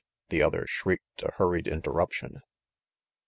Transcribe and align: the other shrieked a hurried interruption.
the 0.29 0.41
other 0.41 0.65
shrieked 0.65 1.21
a 1.21 1.31
hurried 1.33 1.67
interruption. 1.67 2.41